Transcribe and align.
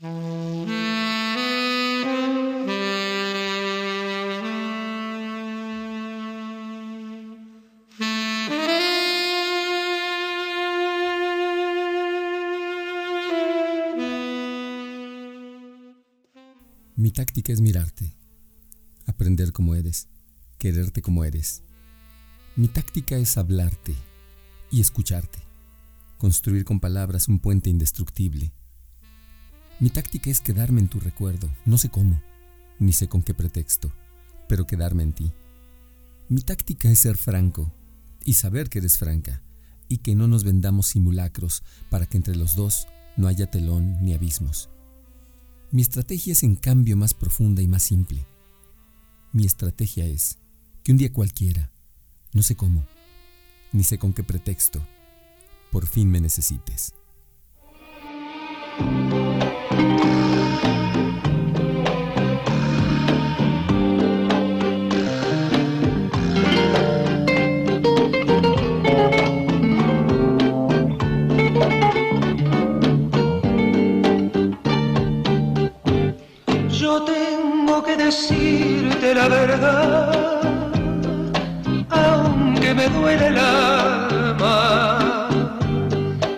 Mi 0.00 0.06
táctica 17.10 17.52
es 17.52 17.60
mirarte, 17.60 18.14
aprender 19.04 19.50
como 19.50 19.74
eres, 19.74 20.06
quererte 20.58 21.02
como 21.02 21.24
eres. 21.24 21.64
Mi 22.54 22.68
táctica 22.68 23.16
es 23.16 23.36
hablarte 23.36 23.96
y 24.70 24.80
escucharte, 24.80 25.40
construir 26.18 26.64
con 26.64 26.78
palabras 26.78 27.26
un 27.26 27.40
puente 27.40 27.68
indestructible. 27.68 28.52
Mi 29.80 29.90
táctica 29.90 30.28
es 30.28 30.40
quedarme 30.40 30.80
en 30.80 30.88
tu 30.88 30.98
recuerdo, 30.98 31.48
no 31.64 31.78
sé 31.78 31.88
cómo, 31.88 32.20
ni 32.80 32.92
sé 32.92 33.08
con 33.08 33.22
qué 33.22 33.32
pretexto, 33.32 33.92
pero 34.48 34.66
quedarme 34.66 35.04
en 35.04 35.12
ti. 35.12 35.32
Mi 36.28 36.40
táctica 36.40 36.90
es 36.90 36.98
ser 36.98 37.16
franco 37.16 37.72
y 38.24 38.32
saber 38.32 38.68
que 38.68 38.80
eres 38.80 38.98
franca 38.98 39.40
y 39.86 39.98
que 39.98 40.16
no 40.16 40.26
nos 40.26 40.42
vendamos 40.42 40.88
simulacros 40.88 41.62
para 41.90 42.06
que 42.06 42.16
entre 42.16 42.34
los 42.34 42.56
dos 42.56 42.88
no 43.16 43.28
haya 43.28 43.52
telón 43.52 44.04
ni 44.04 44.14
abismos. 44.14 44.68
Mi 45.70 45.82
estrategia 45.82 46.32
es 46.32 46.42
en 46.42 46.56
cambio 46.56 46.96
más 46.96 47.14
profunda 47.14 47.62
y 47.62 47.68
más 47.68 47.84
simple. 47.84 48.26
Mi 49.32 49.46
estrategia 49.46 50.06
es 50.06 50.38
que 50.82 50.90
un 50.90 50.98
día 50.98 51.12
cualquiera, 51.12 51.70
no 52.32 52.42
sé 52.42 52.56
cómo, 52.56 52.84
ni 53.72 53.84
sé 53.84 53.96
con 53.96 54.12
qué 54.12 54.24
pretexto, 54.24 54.84
por 55.70 55.86
fin 55.86 56.10
me 56.10 56.20
necesites. 56.20 56.94
Decirte 78.08 79.14
la 79.14 79.28
verdad, 79.28 80.40
aunque 81.90 82.74
me 82.74 82.88
duele 82.88 83.26
el 83.26 83.38
alma. 83.38 85.28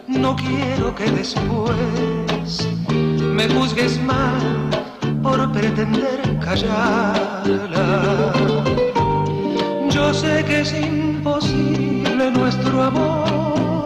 No 0.09 0.35
quiero 0.35 0.93
que 0.97 1.09
después 1.13 2.51
me 3.37 3.49
juzgues 3.55 4.03
mal 4.03 4.43
por 5.23 5.39
pretender 5.53 6.19
callarla. 6.45 7.89
Yo 9.91 10.13
sé 10.13 10.45
que 10.49 10.63
es 10.63 10.73
imposible 10.73 12.33
nuestro 12.33 12.83
amor, 12.83 13.85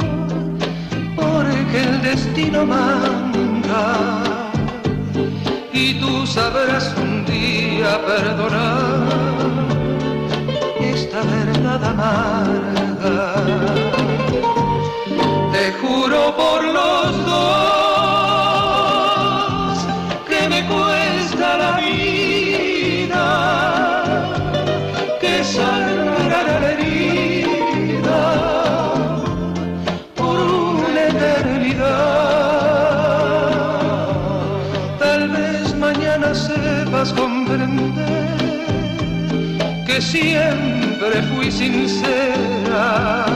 porque 1.16 1.78
el 1.88 2.00
destino 2.00 2.64
manda 2.64 4.24
y 5.74 5.94
tú 6.00 6.26
sabrás 6.26 6.94
un 6.96 7.26
día 7.26 7.63
perdonar 7.84 9.44
esta 10.80 11.20
verdad 11.22 11.84
amarga. 11.84 13.34
Te 15.52 15.72
juro 15.80 16.34
por 16.36 16.64
los 16.64 17.26
dos 17.26 17.83
siempre 40.14 41.22
fui 41.30 41.50
sincera. 41.50 43.26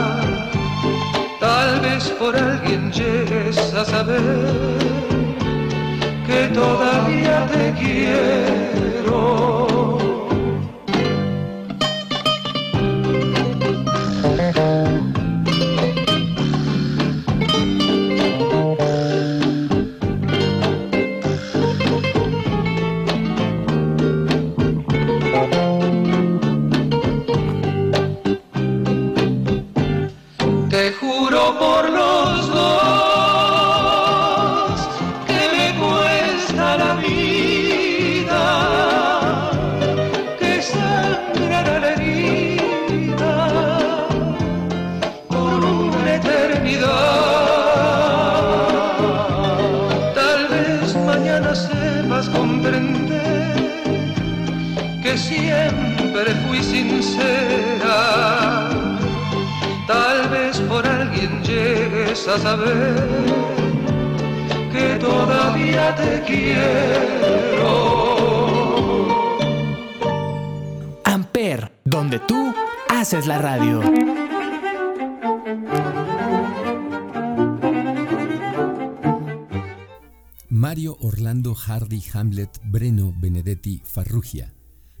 Tal 1.39 1.79
vez 1.81 2.03
por 2.19 2.33
alguien 2.35 2.91
llegues 2.91 3.57
a 3.73 3.83
saber 3.83 4.21
que 6.27 6.41
todavía 6.53 7.45
te 7.47 7.73
quiero. 7.79 8.68
Todavía 65.59 65.95
te 65.95 66.23
quiero. 66.25 67.49
Amper, 71.03 71.71
donde 71.85 72.19
tú 72.19 72.53
haces 72.89 73.27
la 73.27 73.39
radio. 73.39 73.81
Mario 80.49 80.97
Orlando 80.99 81.55
Hardy 81.55 82.03
Hamlet 82.13 82.59
Breno 82.65 83.13
Benedetti 83.17 83.81
Farrugia, 83.85 84.53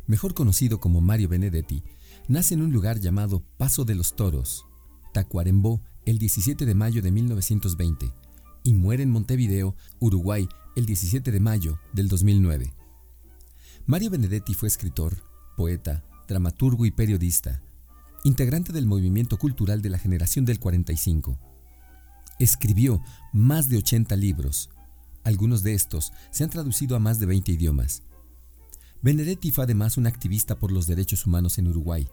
mejor 0.07 0.33
conocido 0.33 0.79
como 0.79 1.01
Mario 1.01 1.27
Benedetti, 1.27 1.83
nace 2.27 2.53
en 2.53 2.61
un 2.61 2.71
lugar 2.71 2.99
llamado 2.99 3.43
Paso 3.57 3.83
de 3.83 3.95
los 3.95 4.15
Toros, 4.15 4.65
Tacuarembó, 5.13 5.81
el 6.05 6.17
17 6.17 6.65
de 6.65 6.75
mayo 6.75 7.01
de 7.01 7.11
1920 7.11 8.13
y 8.63 8.73
muere 8.73 9.03
en 9.03 9.11
Montevideo, 9.11 9.75
Uruguay, 9.99 10.47
el 10.75 10.85
17 10.85 11.31
de 11.31 11.39
mayo 11.39 11.79
del 11.93 12.07
2009. 12.07 12.73
Mario 13.85 14.09
Benedetti 14.09 14.53
fue 14.53 14.67
escritor, 14.67 15.23
poeta, 15.57 16.03
dramaturgo 16.27 16.85
y 16.85 16.91
periodista, 16.91 17.61
integrante 18.23 18.71
del 18.71 18.85
movimiento 18.85 19.37
cultural 19.37 19.81
de 19.81 19.89
la 19.89 19.97
generación 19.97 20.45
del 20.45 20.59
45. 20.59 21.39
Escribió 22.39 23.01
más 23.33 23.67
de 23.69 23.77
80 23.77 24.15
libros, 24.15 24.69
algunos 25.23 25.63
de 25.63 25.73
estos 25.73 26.11
se 26.31 26.43
han 26.43 26.49
traducido 26.49 26.95
a 26.95 26.99
más 26.99 27.19
de 27.19 27.25
20 27.25 27.51
idiomas. 27.51 28.03
Benedetti 29.01 29.51
fue 29.51 29.63
además 29.63 29.97
un 29.97 30.07
activista 30.07 30.57
por 30.57 30.71
los 30.71 30.87
derechos 30.87 31.25
humanos 31.25 31.57
en 31.57 31.67
Uruguay. 31.67 32.07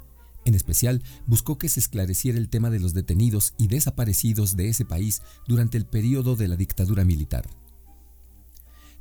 En 0.46 0.54
especial, 0.54 1.02
buscó 1.26 1.58
que 1.58 1.68
se 1.68 1.80
esclareciera 1.80 2.38
el 2.38 2.48
tema 2.48 2.70
de 2.70 2.78
los 2.78 2.94
detenidos 2.94 3.52
y 3.58 3.66
desaparecidos 3.66 4.54
de 4.54 4.68
ese 4.68 4.84
país 4.84 5.20
durante 5.48 5.76
el 5.76 5.86
periodo 5.86 6.36
de 6.36 6.46
la 6.46 6.54
dictadura 6.54 7.04
militar. 7.04 7.50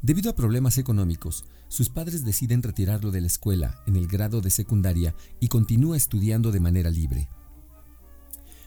Debido 0.02 0.32
a 0.32 0.36
problemas 0.36 0.80
económicos, 0.80 1.46
sus 1.68 1.90
padres 1.90 2.26
deciden 2.26 2.64
retirarlo 2.64 3.12
de 3.12 3.22
la 3.22 3.28
escuela 3.28 3.80
en 3.86 3.96
el 3.96 4.08
grado 4.08 4.42
de 4.42 4.50
secundaria 4.50 5.16
y 5.40 5.48
continúa 5.48 5.96
estudiando 5.96 6.52
de 6.52 6.60
manera 6.60 6.90
libre. 6.90 7.30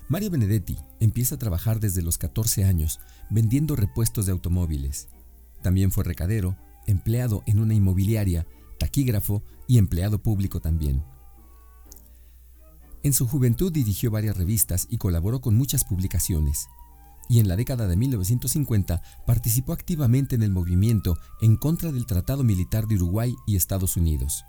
Mario 0.08 0.30
Benedetti 0.30 0.78
empieza 1.00 1.34
a 1.34 1.38
trabajar 1.38 1.80
desde 1.80 2.02
los 2.02 2.16
14 2.16 2.64
años 2.64 3.00
vendiendo 3.28 3.74
repuestos 3.74 4.24
de 4.26 4.32
automóviles. 4.32 5.08
También 5.62 5.90
fue 5.90 6.04
recadero, 6.04 6.56
empleado 6.86 7.42
en 7.46 7.58
una 7.58 7.74
inmobiliaria, 7.74 8.46
taquígrafo 8.78 9.42
y 9.66 9.78
empleado 9.78 10.22
público 10.22 10.60
también. 10.60 11.02
En 13.02 13.12
su 13.12 13.26
juventud 13.26 13.72
dirigió 13.72 14.10
varias 14.10 14.36
revistas 14.36 14.86
y 14.90 14.98
colaboró 14.98 15.40
con 15.40 15.56
muchas 15.56 15.84
publicaciones 15.84 16.68
y 17.28 17.40
en 17.40 17.48
la 17.48 17.56
década 17.56 17.86
de 17.86 17.96
1950 17.96 19.02
participó 19.26 19.72
activamente 19.72 20.34
en 20.34 20.42
el 20.42 20.50
movimiento 20.50 21.18
en 21.40 21.56
contra 21.56 21.92
del 21.92 22.06
Tratado 22.06 22.42
Militar 22.42 22.86
de 22.86 22.96
Uruguay 22.96 23.34
y 23.46 23.56
Estados 23.56 23.96
Unidos. 23.96 24.44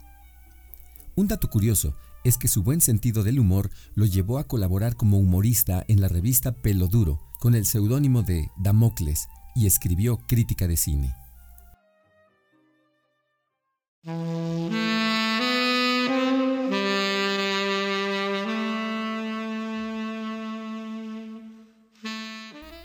Un 1.16 1.28
dato 1.28 1.50
curioso 1.50 1.96
es 2.24 2.38
que 2.38 2.48
su 2.48 2.64
buen 2.64 2.82
sentido 2.82 3.24
del 3.24 3.40
humor 3.40 3.70
lo 3.96 4.06
llevó 4.06 4.40
a 4.40 4.46
colaborar 4.46 4.96
como 4.96 5.20
humorista 5.20 5.84
en 5.88 6.02
la 6.02 6.08
revista 6.08 6.54
Pelo 6.54 6.88
Duro 6.88 7.20
con 7.40 7.56
el 7.56 7.66
seudónimo 7.66 8.24
de 8.24 8.50
Damocles 8.58 9.28
y 9.56 9.68
escribió 9.68 10.18
crítica 10.28 10.68
de 10.68 10.78
cine. 10.78 11.16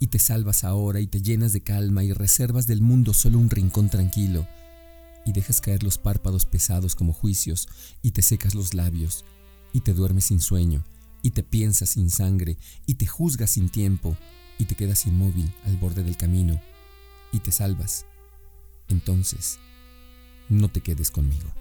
y 0.00 0.08
te 0.08 0.18
salvas 0.18 0.64
ahora 0.64 0.98
y 1.00 1.06
te 1.06 1.22
llenas 1.22 1.52
de 1.52 1.60
calma 1.60 2.02
y 2.02 2.12
reservas 2.12 2.66
del 2.66 2.80
mundo 2.80 3.14
solo 3.14 3.38
un 3.38 3.50
rincón 3.50 3.90
tranquilo 3.90 4.48
y 5.26 5.32
dejas 5.32 5.60
caer 5.60 5.82
los 5.82 5.98
párpados 5.98 6.46
pesados 6.46 6.96
como 6.96 7.12
juicios 7.12 7.68
y 8.02 8.12
te 8.12 8.22
secas 8.22 8.54
los 8.54 8.74
labios 8.74 9.24
y 9.72 9.82
te 9.82 9.92
duermes 9.92 10.24
sin 10.24 10.40
sueño 10.40 10.82
y 11.22 11.30
te 11.30 11.42
piensas 11.42 11.90
sin 11.90 12.10
sangre 12.10 12.56
y 12.86 12.94
te 12.94 13.06
juzgas 13.06 13.50
sin 13.50 13.68
tiempo 13.68 14.16
y 14.58 14.64
te 14.64 14.74
quedas 14.74 15.06
inmóvil 15.06 15.52
al 15.66 15.76
borde 15.76 16.02
del 16.02 16.16
camino 16.16 16.60
y 17.30 17.40
te 17.40 17.52
salvas. 17.52 18.06
Entonces, 18.88 19.58
no 20.48 20.68
te 20.68 20.80
quedes 20.80 21.10
conmigo. 21.10 21.52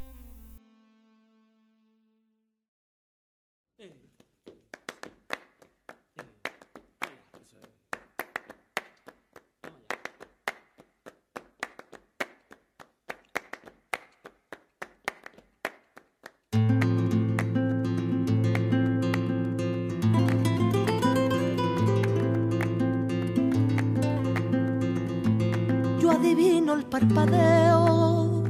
El 26.74 26.86
parpadeo 26.86 28.44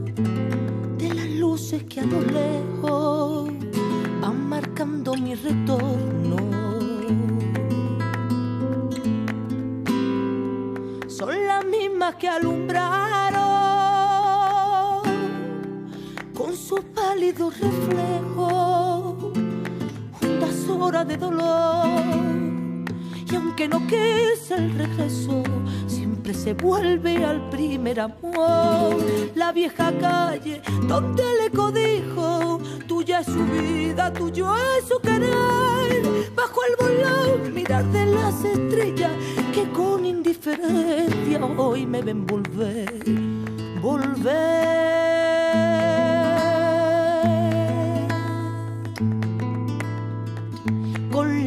de 0.98 1.13
las 1.13 1.27
luces 1.27 1.83
que 1.83 2.01
a 2.01 2.06
lo 2.06 2.21
lejos 2.21 3.50
van 4.21 4.50
marcando 4.50 5.16
mi 5.16 5.36
retorno. 5.36 6.38
Son 11.07 11.48
las 11.48 11.66
mismas 11.66 12.16
que 12.16 12.27
alumbraron 12.27 13.39
con 16.33 16.56
su 16.56 16.75
pálido 16.94 17.50
reflejo 17.50 19.31
juntas 20.19 20.69
horas 20.69 21.07
de 21.07 21.18
dolor. 21.18 21.88
Y 23.31 23.36
aunque 23.36 23.68
no 23.68 23.80
quise 23.88 24.56
el 24.56 24.74
regreso, 24.74 25.44
se 26.33 26.53
vuelve 26.53 27.23
al 27.23 27.49
primer 27.49 27.99
amor. 27.99 28.95
La 29.35 29.51
vieja 29.51 29.91
calle 29.99 30.61
donde 30.87 31.23
le 31.41 31.49
codijo, 31.49 32.59
tuya 32.87 33.19
es 33.19 33.27
su 33.27 33.45
vida, 33.45 34.11
tuyo 34.13 34.53
es 34.77 34.87
su 34.87 34.99
querer. 34.99 36.29
Bajo 36.35 36.61
el 36.63 36.75
volón, 36.77 37.53
mirar 37.53 37.85
de 37.85 38.05
las 38.05 38.43
estrellas 38.43 39.11
que 39.53 39.69
con 39.71 40.05
indiferencia 40.05 41.43
hoy 41.57 41.85
me 41.85 42.01
ven 42.01 42.25
volver, 42.25 43.03
volver. 43.81 44.98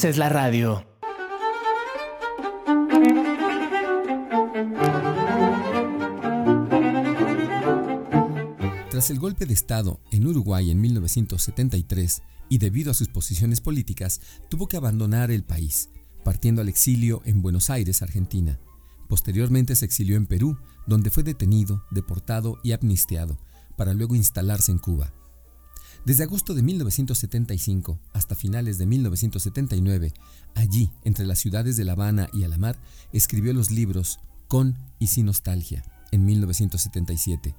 Haces 0.00 0.16
la 0.16 0.30
radio. 0.30 0.82
Tras 8.90 9.10
el 9.10 9.18
golpe 9.18 9.44
de 9.44 9.52
Estado 9.52 10.00
en 10.10 10.26
Uruguay 10.26 10.70
en 10.70 10.80
1973 10.80 12.22
y 12.48 12.56
debido 12.56 12.90
a 12.90 12.94
sus 12.94 13.08
posiciones 13.08 13.60
políticas, 13.60 14.22
tuvo 14.48 14.68
que 14.68 14.78
abandonar 14.78 15.30
el 15.30 15.44
país, 15.44 15.90
partiendo 16.24 16.62
al 16.62 16.70
exilio 16.70 17.20
en 17.26 17.42
Buenos 17.42 17.68
Aires, 17.68 18.00
Argentina. 18.00 18.58
Posteriormente 19.06 19.76
se 19.76 19.84
exilió 19.84 20.16
en 20.16 20.24
Perú, 20.24 20.56
donde 20.86 21.10
fue 21.10 21.24
detenido, 21.24 21.84
deportado 21.90 22.56
y 22.64 22.72
amnistiado, 22.72 23.38
para 23.76 23.92
luego 23.92 24.14
instalarse 24.14 24.72
en 24.72 24.78
Cuba. 24.78 25.12
Desde 26.04 26.24
agosto 26.24 26.54
de 26.54 26.62
1975 26.62 28.00
hasta 28.14 28.34
finales 28.34 28.78
de 28.78 28.86
1979, 28.86 30.14
allí, 30.54 30.90
entre 31.04 31.26
las 31.26 31.38
ciudades 31.38 31.76
de 31.76 31.84
La 31.84 31.92
Habana 31.92 32.28
y 32.32 32.44
Alamar, 32.44 32.78
escribió 33.12 33.52
los 33.52 33.70
libros 33.70 34.18
Con 34.48 34.78
y 34.98 35.08
Sin 35.08 35.26
Nostalgia, 35.26 35.84
en 36.10 36.24
1977, 36.24 37.54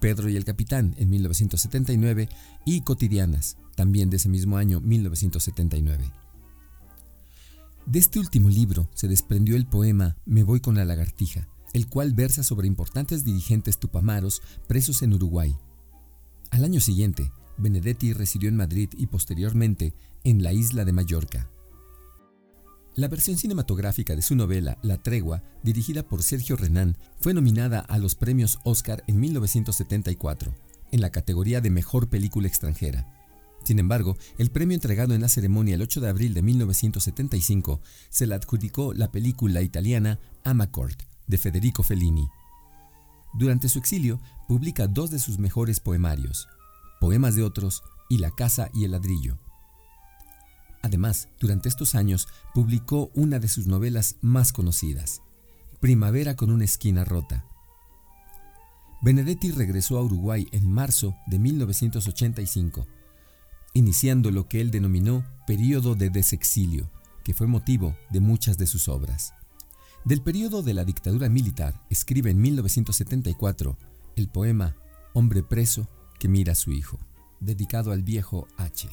Pedro 0.00 0.30
y 0.30 0.36
el 0.36 0.44
Capitán 0.44 0.94
en 0.98 1.10
1979 1.10 2.28
y 2.64 2.80
Cotidianas, 2.80 3.58
también 3.76 4.08
de 4.08 4.16
ese 4.16 4.30
mismo 4.30 4.56
año 4.56 4.80
1979. 4.80 6.10
De 7.84 7.98
este 7.98 8.18
último 8.18 8.48
libro 8.48 8.88
se 8.94 9.08
desprendió 9.08 9.56
el 9.56 9.66
poema 9.66 10.16
Me 10.24 10.42
voy 10.42 10.60
con 10.60 10.74
la 10.74 10.86
lagartija, 10.86 11.48
el 11.74 11.86
cual 11.86 12.14
versa 12.14 12.42
sobre 12.42 12.66
importantes 12.66 13.24
dirigentes 13.24 13.78
tupamaros 13.78 14.40
presos 14.66 15.02
en 15.02 15.12
Uruguay. 15.12 15.54
Al 16.50 16.64
año 16.64 16.80
siguiente, 16.80 17.30
Benedetti 17.56 18.12
residió 18.12 18.48
en 18.48 18.56
Madrid 18.56 18.88
y 18.96 19.06
posteriormente 19.06 19.94
en 20.24 20.42
la 20.42 20.52
isla 20.52 20.84
de 20.84 20.92
Mallorca. 20.92 21.50
La 22.96 23.08
versión 23.08 23.36
cinematográfica 23.36 24.14
de 24.14 24.22
su 24.22 24.36
novela 24.36 24.78
La 24.82 25.02
Tregua, 25.02 25.42
dirigida 25.64 26.04
por 26.04 26.22
Sergio 26.22 26.54
Renán, 26.54 26.96
fue 27.18 27.34
nominada 27.34 27.80
a 27.80 27.98
los 27.98 28.14
premios 28.14 28.60
Oscar 28.62 29.02
en 29.08 29.18
1974, 29.18 30.54
en 30.92 31.00
la 31.00 31.10
categoría 31.10 31.60
de 31.60 31.70
Mejor 31.70 32.08
Película 32.08 32.46
Extranjera. 32.46 33.12
Sin 33.64 33.80
embargo, 33.80 34.16
el 34.38 34.50
premio 34.50 34.76
entregado 34.76 35.14
en 35.14 35.22
la 35.22 35.28
ceremonia 35.28 35.74
el 35.74 35.82
8 35.82 36.02
de 36.02 36.08
abril 36.08 36.34
de 36.34 36.42
1975 36.42 37.80
se 38.10 38.26
le 38.28 38.34
adjudicó 38.36 38.94
la 38.94 39.10
película 39.10 39.62
italiana 39.62 40.20
Amacord, 40.44 40.94
de 41.26 41.38
Federico 41.38 41.82
Fellini. 41.82 42.28
Durante 43.32 43.68
su 43.68 43.80
exilio, 43.80 44.20
publica 44.46 44.86
dos 44.86 45.10
de 45.10 45.18
sus 45.18 45.38
mejores 45.38 45.80
poemarios, 45.80 46.46
Poemas 47.04 47.36
de 47.36 47.42
otros 47.42 47.82
y 48.08 48.16
La 48.16 48.30
casa 48.30 48.70
y 48.72 48.84
el 48.84 48.92
ladrillo. 48.92 49.36
Además, 50.80 51.28
durante 51.38 51.68
estos 51.68 51.94
años 51.94 52.28
publicó 52.54 53.10
una 53.14 53.38
de 53.38 53.48
sus 53.48 53.66
novelas 53.66 54.16
más 54.22 54.54
conocidas, 54.54 55.20
Primavera 55.80 56.34
con 56.34 56.50
una 56.50 56.64
esquina 56.64 57.04
rota. 57.04 57.44
Benedetti 59.02 59.50
regresó 59.50 59.98
a 59.98 60.02
Uruguay 60.02 60.48
en 60.52 60.72
marzo 60.72 61.14
de 61.26 61.38
1985, 61.38 62.86
iniciando 63.74 64.30
lo 64.30 64.48
que 64.48 64.62
él 64.62 64.70
denominó 64.70 65.26
período 65.46 65.96
de 65.96 66.08
desexilio, 66.08 66.90
que 67.22 67.34
fue 67.34 67.46
motivo 67.46 67.94
de 68.08 68.20
muchas 68.20 68.56
de 68.56 68.66
sus 68.66 68.88
obras. 68.88 69.34
Del 70.06 70.22
período 70.22 70.62
de 70.62 70.72
la 70.72 70.86
dictadura 70.86 71.28
militar, 71.28 71.84
escribe 71.90 72.30
en 72.30 72.40
1974 72.40 73.76
el 74.16 74.28
poema 74.28 74.74
Hombre 75.12 75.42
preso 75.42 75.86
mira 76.28 76.52
a 76.52 76.56
su 76.56 76.72
hijo, 76.72 76.98
dedicado 77.40 77.92
al 77.92 78.02
viejo 78.02 78.46
H. 78.56 78.88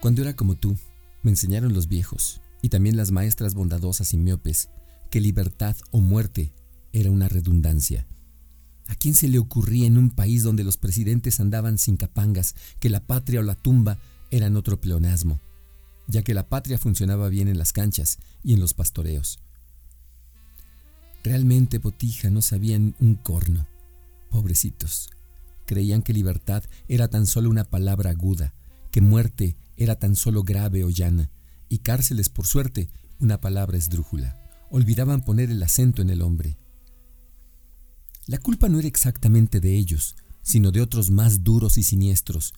Cuando 0.00 0.22
era 0.22 0.34
como 0.34 0.54
tú, 0.54 0.76
me 1.22 1.30
enseñaron 1.30 1.74
los 1.74 1.88
viejos, 1.88 2.40
y 2.62 2.70
también 2.70 2.96
las 2.96 3.10
maestras 3.10 3.54
bondadosas 3.54 4.14
y 4.14 4.16
miopes, 4.16 4.70
que 5.10 5.20
libertad 5.20 5.76
o 5.90 6.00
muerte 6.00 6.54
era 6.92 7.10
una 7.10 7.28
redundancia. 7.28 8.06
¿A 8.86 8.94
quién 8.94 9.14
se 9.14 9.28
le 9.28 9.38
ocurría 9.38 9.86
en 9.86 9.98
un 9.98 10.10
país 10.10 10.42
donde 10.42 10.64
los 10.64 10.78
presidentes 10.78 11.40
andaban 11.40 11.76
sin 11.76 11.96
capangas 11.96 12.54
que 12.80 12.88
la 12.88 13.06
patria 13.06 13.40
o 13.40 13.42
la 13.42 13.54
tumba 13.54 13.98
eran 14.30 14.56
otro 14.56 14.80
pleonasmo, 14.80 15.40
ya 16.06 16.22
que 16.22 16.34
la 16.34 16.48
patria 16.48 16.78
funcionaba 16.78 17.28
bien 17.28 17.48
en 17.48 17.58
las 17.58 17.72
canchas 17.72 18.18
y 18.42 18.54
en 18.54 18.60
los 18.60 18.74
pastoreos? 18.74 19.40
Realmente 21.24 21.78
Botija 21.78 22.30
no 22.30 22.42
sabían 22.42 22.94
un 23.00 23.14
corno. 23.14 23.66
Pobrecitos. 24.30 25.10
Creían 25.66 26.02
que 26.02 26.12
libertad 26.12 26.64
era 26.88 27.08
tan 27.08 27.26
solo 27.26 27.50
una 27.50 27.64
palabra 27.64 28.10
aguda, 28.10 28.54
que 28.90 29.00
muerte 29.00 29.56
era 29.76 29.98
tan 29.98 30.16
solo 30.16 30.42
grave 30.42 30.84
o 30.84 30.90
llana, 30.90 31.30
y 31.68 31.78
cárceles, 31.78 32.28
por 32.28 32.46
suerte, 32.46 32.88
una 33.18 33.40
palabra 33.40 33.76
esdrújula. 33.76 34.36
Olvidaban 34.70 35.22
poner 35.22 35.50
el 35.50 35.62
acento 35.62 36.02
en 36.02 36.10
el 36.10 36.22
hombre. 36.22 36.56
La 38.26 38.38
culpa 38.38 38.68
no 38.68 38.78
era 38.78 38.88
exactamente 38.88 39.60
de 39.60 39.76
ellos, 39.76 40.16
sino 40.42 40.70
de 40.70 40.80
otros 40.80 41.10
más 41.10 41.44
duros 41.44 41.78
y 41.78 41.82
siniestros. 41.82 42.54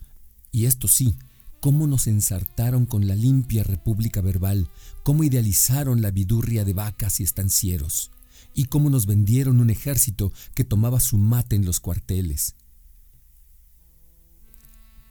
Y 0.51 0.65
esto 0.65 0.87
sí, 0.87 1.17
cómo 1.61 1.85
nos 1.85 2.07
ensartaron 2.07 2.85
con 2.87 3.07
la 3.07 3.15
limpia 3.15 3.63
república 3.63 4.19
verbal, 4.19 4.67
cómo 5.03 5.23
idealizaron 5.23 6.01
la 6.01 6.09
vidurria 6.09 6.65
de 6.65 6.73
vacas 6.73 7.19
y 7.19 7.23
estancieros 7.23 8.11
y 8.53 8.65
cómo 8.65 8.89
nos 8.89 9.05
vendieron 9.05 9.61
un 9.61 9.69
ejército 9.69 10.33
que 10.55 10.65
tomaba 10.65 10.99
su 10.99 11.17
mate 11.17 11.55
en 11.55 11.65
los 11.65 11.79
cuarteles. 11.79 12.55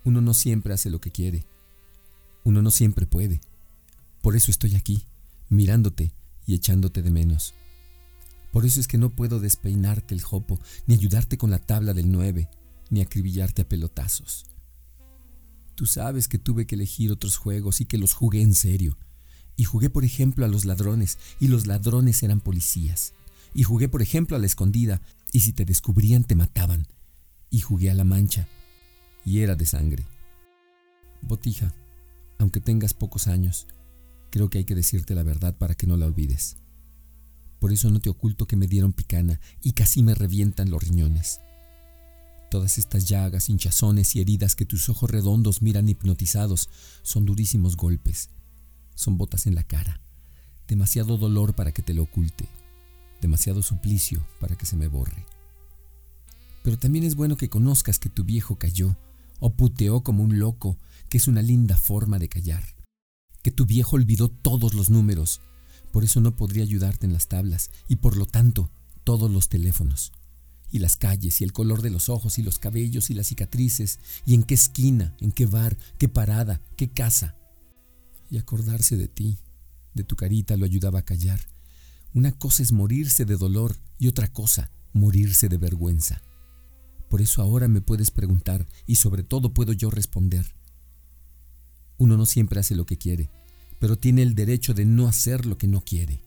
Uno 0.05 0.21
no 0.21 0.35
siempre 0.35 0.75
hace 0.75 0.91
lo 0.91 1.01
que 1.01 1.13
quiere. 1.13 1.47
Uno 2.43 2.63
no 2.63 2.73
siempre 2.73 3.07
puede. 3.07 3.41
Por 4.21 4.35
eso 4.35 4.51
estoy 4.51 4.75
aquí, 4.75 5.07
mirándote 5.51 6.13
y 6.47 6.55
echándote 6.55 7.01
de 7.01 7.11
menos. 7.11 7.55
Por 8.51 8.67
eso 8.67 8.81
es 8.81 8.89
que 8.89 8.99
no 8.99 9.11
puedo 9.11 9.39
despeinarte 9.39 10.15
el 10.15 10.23
jopo, 10.23 10.59
ni 10.89 10.95
ayudarte 10.95 11.39
con 11.39 11.51
la 11.51 11.61
tabla 11.61 11.95
del 11.95 12.11
nueve, 12.11 12.49
ni 12.91 13.01
acribillarte 13.01 13.63
a 13.63 13.69
pelotazos. 13.69 14.50
Tú 15.81 15.87
sabes 15.87 16.29
que 16.29 16.37
tuve 16.37 16.67
que 16.67 16.75
elegir 16.75 17.11
otros 17.11 17.39
juegos 17.39 17.81
y 17.81 17.87
que 17.87 17.97
los 17.97 18.13
jugué 18.13 18.43
en 18.43 18.53
serio. 18.53 18.99
Y 19.57 19.65
jugué, 19.65 19.89
por 19.89 20.05
ejemplo, 20.05 20.45
a 20.45 20.49
los 20.49 20.67
ladrones, 20.67 21.17
y 21.41 21.49
los 21.49 21.67
ladrones 21.67 22.23
eran 22.23 22.43
policías. 22.43 23.15
Y 23.55 23.63
jugué, 23.63 23.89
por 23.89 24.03
ejemplo, 24.03 24.37
a 24.37 24.39
la 24.39 24.45
escondida, 24.45 25.01
y 25.33 25.41
si 25.41 25.55
te 25.55 25.65
descubrían 25.65 26.25
te 26.25 26.35
mataban. 26.35 26.87
Y 27.49 27.61
jugué 27.61 27.91
a 27.91 27.95
la 27.95 28.05
mancha, 28.05 28.47
y 29.25 29.39
era 29.39 29.57
de 29.57 29.65
sangre. 29.65 30.05
Botija, 31.23 31.73
aunque 32.37 32.61
tengas 32.61 32.93
pocos 32.93 33.27
años, 33.27 33.67
creo 34.29 34.51
que 34.51 34.59
hay 34.59 34.65
que 34.65 34.75
decirte 34.75 35.15
la 35.15 35.23
verdad 35.23 35.57
para 35.57 35.75
que 35.75 35.87
no 35.87 35.97
la 35.97 36.05
olvides. 36.05 36.59
Por 37.59 37.73
eso 37.73 37.89
no 37.89 38.01
te 38.01 38.11
oculto 38.11 38.47
que 38.47 38.57
me 38.57 38.67
dieron 38.67 38.93
picana 38.93 39.41
y 39.63 39.73
casi 39.73 40.03
me 40.03 40.15
revientan 40.15 40.69
los 40.69 40.83
riñones. 40.83 41.41
Todas 42.51 42.79
estas 42.79 43.09
llagas, 43.09 43.49
hinchazones 43.49 44.17
y 44.17 44.21
heridas 44.21 44.57
que 44.57 44.67
tus 44.67 44.89
ojos 44.89 45.11
redondos 45.11 45.63
miran 45.63 45.89
hipnotizados 45.89 46.69
son 47.03 47.25
durísimos 47.25 47.77
golpes. 47.77 48.31
Son 48.95 49.17
botas 49.17 49.47
en 49.47 49.55
la 49.55 49.63
cara. 49.63 50.01
Demasiado 50.69 51.17
dolor 51.17 51.55
para 51.55 51.73
que 51.73 51.83
te 51.83 51.95
lo 51.95 52.03
oculte 52.03 52.49
demasiado 53.21 53.63
suplicio 53.63 54.27
para 54.41 54.57
que 54.57 54.67
se 54.67 54.77
me 54.77 54.89
borre. 54.89 55.25
Pero 56.63 56.79
también 56.79 57.05
es 57.05 57.15
bueno 57.15 57.37
que 57.37 57.49
conozcas 57.49 57.99
que 57.99 58.09
tu 58.09 58.25
viejo 58.25 58.57
cayó 58.57 58.97
o 59.39 59.55
puteó 59.55 60.03
como 60.03 60.23
un 60.23 60.39
loco, 60.39 60.77
que 61.09 61.19
es 61.19 61.29
una 61.29 61.43
linda 61.43 61.77
forma 61.77 62.19
de 62.19 62.29
callar. 62.29 62.63
Que 63.43 63.51
tu 63.51 63.65
viejo 63.65 63.97
olvidó 63.97 64.29
todos 64.29 64.75
los 64.75 64.91
números, 64.91 65.41
por 65.93 66.05
eso 66.05 66.21
no 66.21 66.37
podría 66.37 66.63
ayudarte 66.63 67.07
en 67.07 67.13
las 67.13 67.29
tablas 67.29 67.71
y 67.89 67.97
por 67.97 68.17
lo 68.17 68.27
tanto 68.27 68.71
todos 69.03 69.31
los 69.31 69.49
teléfonos. 69.49 70.13
Y 70.71 70.79
las 70.79 70.97
calles 70.97 71.41
y 71.41 71.45
el 71.45 71.53
color 71.53 71.83
de 71.83 71.91
los 71.91 72.09
ojos 72.09 72.39
y 72.39 72.43
los 72.43 72.59
cabellos 72.59 73.11
y 73.11 73.15
las 73.15 73.27
cicatrices 73.27 73.99
y 74.25 74.35
en 74.35 74.45
qué 74.45 74.55
esquina, 74.55 75.17
en 75.21 75.33
qué 75.33 75.47
bar, 75.47 75.77
qué 75.99 76.09
parada, 76.09 76.61
qué 76.77 76.89
casa. 76.89 77.37
Y 78.31 78.39
acordarse 78.39 78.97
de 78.97 79.09
ti, 79.09 79.39
de 79.95 80.05
tu 80.05 80.17
carita 80.17 80.57
lo 80.57 80.65
ayudaba 80.65 81.01
a 81.01 81.05
callar 81.05 81.41
una 82.13 82.33
cosa 82.33 82.63
es 82.63 82.73
morirse 82.73 83.25
de 83.25 83.37
dolor 83.37 83.77
y 83.99 84.09
otra 84.09 84.33
cosa, 84.33 84.73
morirse 84.93 85.49
de 85.49 85.59
vergüenza. 85.59 86.23
Por 87.09 87.21
eso 87.21 87.41
ahora 87.41 87.69
me 87.69 87.81
puedes 87.81 88.11
preguntar 88.11 88.67
y 88.87 88.97
sobre 88.97 89.23
todo 89.23 89.55
puedo 89.55 89.73
yo 89.73 89.91
responder. 89.91 90.55
Uno 91.99 92.17
no 92.17 92.27
siempre 92.27 92.59
hace 92.59 92.75
lo 92.75 92.85
que 92.85 92.99
quiere, 92.99 93.31
pero 93.79 93.97
tiene 93.97 94.23
el 94.23 94.35
derecho 94.35 94.75
de 94.75 94.87
no 94.87 95.07
hacer 95.07 95.47
lo 95.47 95.57
que 95.57 95.69
no 95.69 95.83
quiere. 95.83 96.23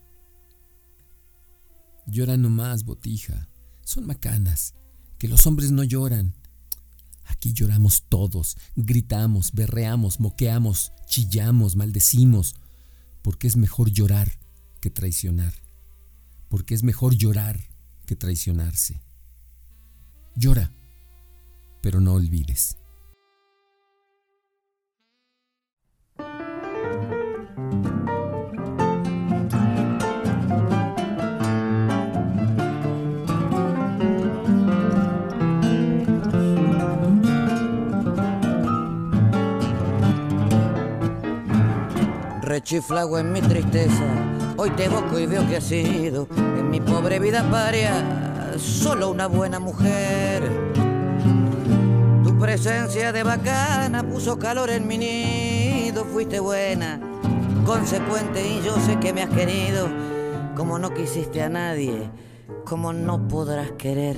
Llora 2.08 2.38
nomás, 2.38 2.86
botija. 2.86 3.50
Son 3.84 4.06
macanas. 4.06 4.76
Que 5.18 5.28
los 5.28 5.48
hombres 5.48 5.72
no 5.72 5.84
lloran. 5.84 6.34
Aquí 7.26 7.54
lloramos 7.54 8.04
todos, 8.10 8.58
gritamos, 8.76 9.54
berreamos, 9.54 10.20
moqueamos, 10.20 10.92
chillamos, 11.08 11.76
maldecimos, 11.76 12.56
porque 13.22 13.48
es 13.48 13.56
mejor 13.56 13.90
llorar 13.90 14.40
que 14.82 14.90
traicionar, 14.90 15.54
porque 16.50 16.74
es 16.74 16.84
mejor 16.84 17.16
llorar 17.16 17.70
que 18.06 18.18
traicionarse. 18.18 19.02
Llora, 20.36 20.74
pero 21.82 22.02
no 22.02 22.14
olvides. 22.14 22.78
Rechiflago 42.54 43.18
en 43.18 43.32
mi 43.32 43.42
tristeza, 43.42 44.04
hoy 44.58 44.70
te 44.70 44.86
evoco 44.86 45.18
y 45.18 45.26
veo 45.26 45.44
que 45.50 45.58
has 45.58 45.64
sido 45.64 46.28
en 46.38 46.70
mi 46.70 46.80
pobre 46.80 47.18
vida 47.18 47.42
paria 47.50 48.54
solo 48.60 49.10
una 49.10 49.26
buena 49.26 49.58
mujer. 49.58 50.52
Tu 52.24 52.38
presencia 52.38 53.12
de 53.12 53.24
bacana 53.24 54.04
puso 54.04 54.38
calor 54.38 54.70
en 54.70 54.88
mi 54.88 55.00
nido, 55.00 56.06
fuiste 56.06 56.40
buena, 56.40 57.00
consecuente 57.66 58.48
y 58.48 58.62
yo 58.62 58.76
sé 58.82 59.00
que 59.00 59.14
me 59.14 59.24
has 59.24 59.32
querido, 59.32 59.88
como 60.56 60.78
no 60.78 60.94
quisiste 60.94 61.42
a 61.42 61.50
nadie, 61.50 62.08
como 62.66 62.94
no 62.94 63.28
podrás 63.28 63.72
querer. 63.80 64.18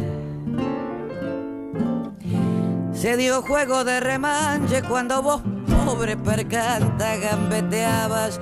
Se 2.91 3.15
dio 3.15 3.41
juego 3.43 3.85
de 3.85 4.01
remanche 4.01 4.81
cuando 4.81 5.21
vos 5.21 5.41
pobre 5.85 6.17
percanta 6.17 7.15
gambeteabas 7.17 8.39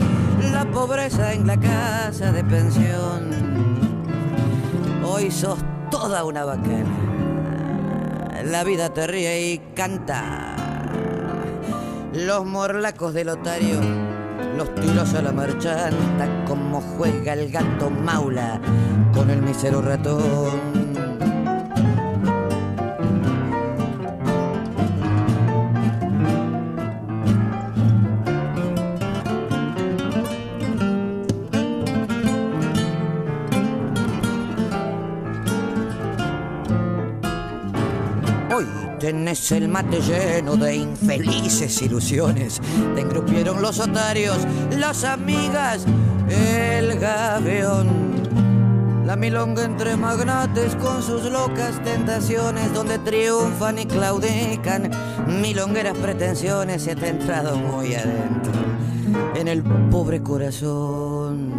la 0.53 0.63
pobreza 0.71 1.33
en 1.33 1.45
la 1.45 1.59
casa 1.59 2.31
de 2.31 2.43
pensión. 2.43 3.29
Hoy 5.05 5.29
sos 5.29 5.59
toda 5.91 6.23
una 6.23 6.45
bacana. 6.45 6.97
La 8.45 8.63
vida 8.63 8.93
te 8.93 9.07
ríe 9.07 9.51
y 9.51 9.57
canta. 9.75 10.55
Los 12.13 12.45
morlacos 12.45 13.13
del 13.13 13.29
otario, 13.29 13.79
los 14.57 14.73
tiros 14.75 15.13
a 15.13 15.21
la 15.21 15.33
marchanta, 15.33 16.45
como 16.45 16.79
juega 16.79 17.33
el 17.33 17.51
gato 17.51 17.89
maula 17.89 18.61
con 19.13 19.29
el 19.29 19.41
misero 19.41 19.81
ratón. 19.81 20.82
Tenés 38.99 39.51
el 39.51 39.67
mate 39.67 39.99
lleno 39.99 40.55
de 40.55 40.75
infelices 40.75 41.81
ilusiones. 41.81 42.61
Te 42.95 43.01
engrupieron 43.01 43.61
los 43.61 43.79
otarios, 43.79 44.37
las 44.77 45.03
amigas, 45.03 45.85
el 46.29 46.99
gavión. 46.99 48.13
La 49.05 49.15
milonga 49.15 49.65
entre 49.65 49.97
magnates 49.97 50.75
con 50.75 51.03
sus 51.03 51.23
locas 51.25 51.83
tentaciones, 51.83 52.73
donde 52.73 52.99
triunfan 52.99 53.79
y 53.79 53.85
claudican 53.85 54.89
milongueras 55.27 55.97
pretensiones. 55.97 56.83
Se 56.83 56.95
te 56.95 57.07
ha 57.07 57.09
entrado 57.09 57.57
muy 57.57 57.95
adentro 57.95 58.53
en 59.35 59.47
el 59.47 59.63
pobre 59.63 60.21
corazón. 60.21 61.51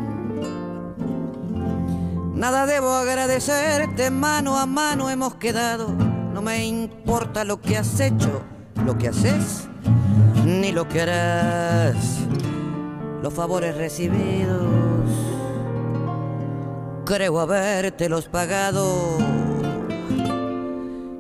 Nada 2.34 2.66
debo 2.66 2.92
agradecerte, 2.94 4.10
mano 4.10 4.56
a 4.56 4.66
mano 4.66 5.10
hemos 5.10 5.34
quedado 5.34 6.13
no 6.34 6.42
me 6.42 6.66
importa 6.66 7.44
lo 7.44 7.60
que 7.60 7.76
has 7.76 8.00
hecho, 8.00 8.42
lo 8.84 8.98
que 8.98 9.06
haces, 9.06 9.68
ni 10.44 10.72
lo 10.72 10.88
que 10.88 11.02
harás. 11.02 12.18
Los 13.22 13.32
favores 13.32 13.76
recibidos, 13.76 14.66
creo 17.06 17.38
habértelos 17.38 18.26
pagado. 18.26 19.16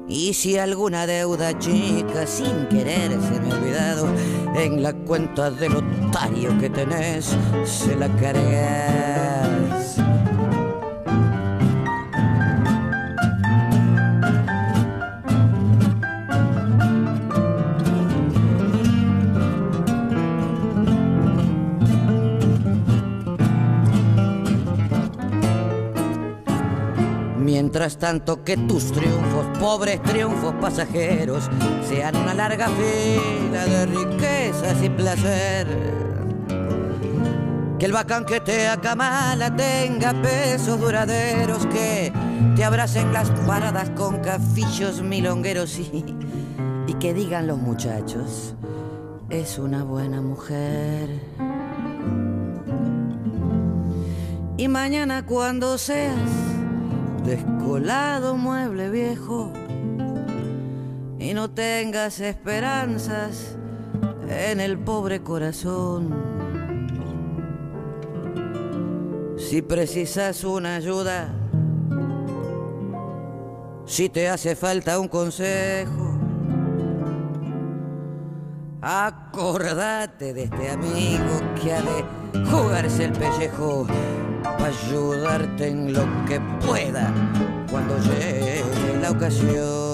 Y 0.08 0.34
si 0.34 0.58
alguna 0.58 1.06
deuda 1.06 1.56
chica 1.60 2.26
sin 2.26 2.66
querer 2.66 3.12
se 3.12 3.40
me 3.40 3.54
olvidado, 3.54 4.08
en 4.56 4.82
la 4.82 4.92
cuenta 4.92 5.48
del 5.48 5.76
otario 5.76 6.58
que 6.58 6.70
tenés 6.70 7.36
se 7.64 7.94
la 7.94 8.08
cargas. 8.16 9.43
Tanto 27.92 28.42
que 28.42 28.56
tus 28.56 28.92
triunfos, 28.92 29.46
pobres 29.60 30.02
triunfos 30.02 30.54
pasajeros, 30.54 31.50
sean 31.86 32.16
una 32.16 32.32
larga 32.32 32.68
fila 32.68 33.66
de 33.66 33.84
riquezas 33.84 34.82
y 34.82 34.88
placer. 34.88 35.66
Que 37.78 37.84
el 37.84 37.92
bacán 37.92 38.24
que 38.24 38.40
te 38.40 38.68
acamala 38.68 39.54
tenga 39.54 40.14
pesos 40.14 40.80
duraderos, 40.80 41.66
que 41.66 42.10
te 42.56 42.64
abracen 42.64 43.12
las 43.12 43.30
paradas 43.46 43.90
con 43.90 44.20
cafillos 44.20 45.02
milongueros 45.02 45.78
y, 45.78 46.06
y 46.86 46.94
que 46.94 47.12
digan 47.12 47.46
los 47.46 47.58
muchachos, 47.58 48.54
es 49.28 49.58
una 49.58 49.84
buena 49.84 50.22
mujer. 50.22 51.20
Y 54.56 54.68
mañana 54.68 55.26
cuando 55.26 55.76
seas 55.76 56.43
descolado 57.24 58.36
mueble 58.36 58.90
viejo 58.90 59.50
y 61.18 61.32
no 61.32 61.50
tengas 61.50 62.20
esperanzas 62.20 63.56
en 64.28 64.60
el 64.60 64.78
pobre 64.78 65.22
corazón. 65.22 66.14
Si 69.38 69.62
precisas 69.62 70.44
una 70.44 70.76
ayuda, 70.76 71.34
si 73.86 74.08
te 74.08 74.28
hace 74.28 74.54
falta 74.54 74.98
un 74.98 75.08
consejo, 75.08 76.18
acordate 78.82 80.34
de 80.34 80.44
este 80.44 80.70
amigo 80.70 81.40
que 81.60 81.72
ha 81.72 81.80
de 81.80 82.44
jugarse 82.50 83.04
el 83.04 83.12
pellejo 83.12 83.86
ayudarte 84.64 85.68
en 85.68 85.92
lo 85.92 86.06
que 86.26 86.40
pueda 86.64 87.12
cuando 87.70 87.98
llegue 87.98 88.64
la 89.00 89.10
ocasión. 89.10 89.84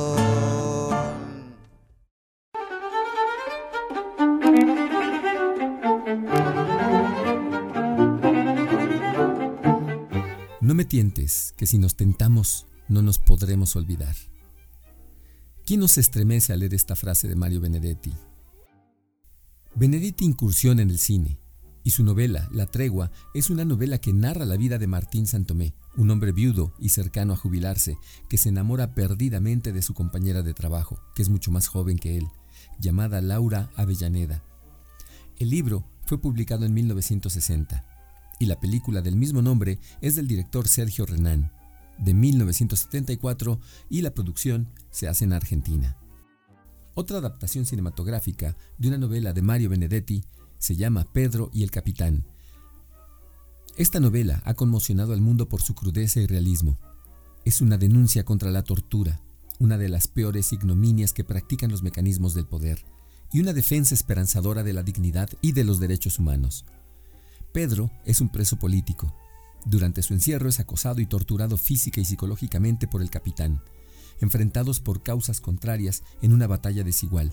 No 10.60 10.74
me 10.74 10.84
tientes, 10.84 11.52
que 11.56 11.66
si 11.66 11.78
nos 11.78 11.96
tentamos 11.96 12.66
no 12.88 13.02
nos 13.02 13.18
podremos 13.18 13.74
olvidar. 13.76 14.14
¿Quién 15.64 15.80
nos 15.80 15.98
estremece 15.98 16.52
al 16.52 16.60
leer 16.60 16.74
esta 16.74 16.94
frase 16.94 17.26
de 17.28 17.34
Mario 17.34 17.60
Benedetti? 17.60 18.12
Benedetti 19.74 20.24
incursiona 20.24 20.82
en 20.82 20.90
el 20.90 20.98
cine, 20.98 21.38
y 21.82 21.90
su 21.90 22.04
novela, 22.04 22.48
La 22.52 22.66
Tregua, 22.66 23.10
es 23.34 23.50
una 23.50 23.64
novela 23.64 23.98
que 23.98 24.12
narra 24.12 24.44
la 24.44 24.56
vida 24.56 24.78
de 24.78 24.86
Martín 24.86 25.26
Santomé, 25.26 25.74
un 25.96 26.10
hombre 26.10 26.32
viudo 26.32 26.72
y 26.78 26.90
cercano 26.90 27.32
a 27.32 27.36
jubilarse, 27.36 27.96
que 28.28 28.38
se 28.38 28.50
enamora 28.50 28.94
perdidamente 28.94 29.72
de 29.72 29.82
su 29.82 29.94
compañera 29.94 30.42
de 30.42 30.54
trabajo, 30.54 31.00
que 31.14 31.22
es 31.22 31.28
mucho 31.28 31.50
más 31.50 31.68
joven 31.68 31.98
que 31.98 32.16
él, 32.16 32.28
llamada 32.78 33.20
Laura 33.20 33.70
Avellaneda. 33.76 34.42
El 35.38 35.50
libro 35.50 35.84
fue 36.04 36.20
publicado 36.20 36.66
en 36.66 36.74
1960 36.74 37.84
y 38.38 38.46
la 38.46 38.60
película 38.60 39.00
del 39.02 39.16
mismo 39.16 39.42
nombre 39.42 39.78
es 40.00 40.16
del 40.16 40.26
director 40.28 40.68
Sergio 40.68 41.06
Renán, 41.06 41.52
de 41.98 42.14
1974 42.14 43.60
y 43.88 44.02
la 44.02 44.12
producción 44.12 44.68
se 44.90 45.08
hace 45.08 45.24
en 45.24 45.32
Argentina. 45.32 45.96
Otra 46.94 47.18
adaptación 47.18 47.66
cinematográfica 47.66 48.56
de 48.78 48.88
una 48.88 48.98
novela 48.98 49.32
de 49.32 49.42
Mario 49.42 49.70
Benedetti 49.70 50.24
se 50.60 50.76
llama 50.76 51.06
Pedro 51.12 51.50
y 51.52 51.64
el 51.64 51.72
Capitán. 51.72 52.24
Esta 53.76 53.98
novela 53.98 54.42
ha 54.44 54.54
conmocionado 54.54 55.14
al 55.14 55.20
mundo 55.20 55.48
por 55.48 55.62
su 55.62 55.74
crudeza 55.74 56.20
y 56.20 56.26
realismo. 56.26 56.78
Es 57.44 57.62
una 57.62 57.78
denuncia 57.78 58.24
contra 58.24 58.50
la 58.50 58.62
tortura, 58.62 59.22
una 59.58 59.78
de 59.78 59.88
las 59.88 60.06
peores 60.06 60.52
ignominias 60.52 61.14
que 61.14 61.24
practican 61.24 61.70
los 61.70 61.82
mecanismos 61.82 62.34
del 62.34 62.46
poder, 62.46 62.84
y 63.32 63.40
una 63.40 63.54
defensa 63.54 63.94
esperanzadora 63.94 64.62
de 64.62 64.74
la 64.74 64.82
dignidad 64.82 65.30
y 65.40 65.52
de 65.52 65.64
los 65.64 65.80
derechos 65.80 66.18
humanos. 66.18 66.66
Pedro 67.52 67.90
es 68.04 68.20
un 68.20 68.28
preso 68.28 68.58
político. 68.58 69.14
Durante 69.64 70.02
su 70.02 70.12
encierro 70.12 70.48
es 70.48 70.60
acosado 70.60 71.00
y 71.00 71.06
torturado 71.06 71.56
física 71.56 72.02
y 72.02 72.04
psicológicamente 72.04 72.86
por 72.86 73.00
el 73.00 73.08
capitán, 73.08 73.62
enfrentados 74.20 74.78
por 74.80 75.02
causas 75.02 75.40
contrarias 75.40 76.02
en 76.20 76.34
una 76.34 76.46
batalla 76.46 76.84
desigual. 76.84 77.32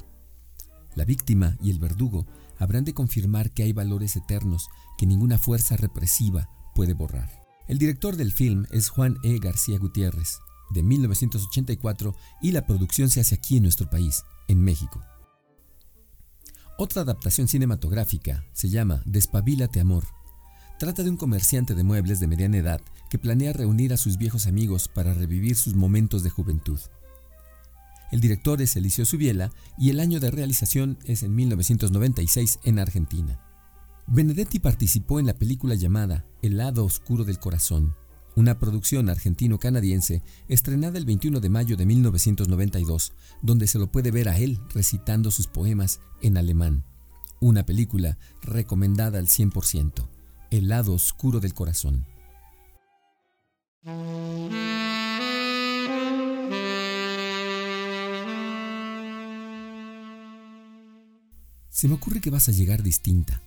La 0.96 1.04
víctima 1.04 1.58
y 1.62 1.72
el 1.72 1.80
verdugo 1.80 2.26
habrán 2.60 2.86
de 2.86 2.94
confirmar 2.94 3.52
que 3.52 3.64
hay 3.64 3.74
valores 3.74 4.16
eternos 4.16 4.70
que 4.98 5.06
ninguna 5.06 5.38
fuerza 5.38 5.78
represiva 5.78 6.50
puede 6.74 6.94
borrar. 6.94 7.30
El 7.68 7.78
director 7.78 8.16
del 8.16 8.32
film 8.32 8.66
es 8.72 8.90
Juan 8.90 9.18
E. 9.24 9.40
García 9.40 9.78
Gutiérrez, 9.78 10.40
de 10.70 10.84
1984, 10.84 12.16
y 12.42 12.52
la 12.52 12.66
producción 12.66 13.10
se 13.10 13.20
hace 13.20 13.36
aquí 13.36 13.58
en 13.58 13.64
nuestro 13.64 13.90
país, 13.90 14.24
en 14.48 14.62
México. 14.62 15.02
Otra 16.78 17.02
adaptación 17.02 17.48
cinematográfica 17.48 18.46
se 18.54 18.70
llama 18.70 19.02
Despabilate 19.06 19.80
Amor. 19.80 20.06
Trata 20.78 21.04
de 21.04 21.10
un 21.10 21.18
comerciante 21.18 21.74
de 21.74 21.84
muebles 21.84 22.20
de 22.20 22.28
mediana 22.28 22.58
edad 22.58 22.82
que 23.10 23.18
planea 23.18 23.52
reunir 23.52 23.94
a 23.94 23.98
sus 23.98 24.18
viejos 24.18 24.46
amigos 24.46 24.88
para 24.88 25.14
revivir 25.14 25.56
sus 25.56 25.74
momentos 25.74 26.22
de 26.24 26.30
juventud. 26.30 26.80
El 28.12 28.22
director 28.22 28.62
es 28.62 28.76
Eliseo 28.76 29.06
Subiela 29.06 29.52
y 29.78 29.90
el 29.90 30.00
año 30.00 30.20
de 30.20 30.32
realización 30.32 30.98
es 31.06 31.24
en 31.24 31.36
1996 31.36 32.60
en 32.64 32.80
Argentina. 32.80 33.40
Benedetti 34.08 34.60
participó 34.60 35.20
en 35.20 35.26
la 35.26 35.34
película 35.34 35.76
llamada 35.76 36.26
El 36.42 36.58
lado 36.58 36.86
oscuro 36.86 37.26
del 37.26 37.40
corazón, 37.40 37.94
una 38.38 38.60
producción 38.60 39.10
argentino-canadiense 39.10 40.24
estrenada 40.48 40.98
el 40.98 41.06
21 41.06 41.42
de 41.42 41.50
mayo 41.50 41.76
de 41.76 41.86
1992, 41.86 43.12
donde 43.42 43.68
se 43.68 43.80
lo 43.80 43.92
puede 43.92 44.12
ver 44.12 44.30
a 44.30 44.38
él 44.38 44.60
recitando 44.74 45.32
sus 45.32 45.48
poemas 45.48 46.00
en 46.22 46.38
alemán. 46.38 46.86
Una 47.42 47.66
película 47.66 48.18
recomendada 48.42 49.20
al 49.20 49.28
100%, 49.28 50.08
El 50.52 50.70
lado 50.70 50.94
oscuro 50.94 51.40
del 51.40 51.54
corazón. 51.54 52.06
Se 61.78 61.88
me 61.88 61.94
ocurre 61.94 62.22
que 62.22 62.32
vas 62.32 62.50
a 62.50 62.52
llegar 62.52 62.82
distinta. 62.82 63.44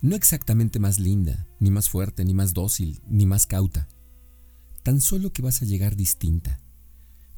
No 0.00 0.14
exactamente 0.14 0.78
más 0.78 1.00
linda, 1.00 1.48
ni 1.58 1.72
más 1.72 1.90
fuerte, 1.90 2.24
ni 2.24 2.32
más 2.32 2.54
dócil, 2.54 3.00
ni 3.08 3.26
más 3.26 3.44
cauta. 3.44 3.88
Tan 4.84 5.00
solo 5.00 5.32
que 5.32 5.42
vas 5.42 5.62
a 5.62 5.64
llegar 5.64 5.96
distinta. 5.96 6.60